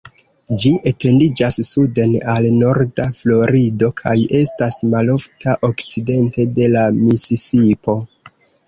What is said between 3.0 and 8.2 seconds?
Florido, kaj estas malofta okcidente de la Misisipo.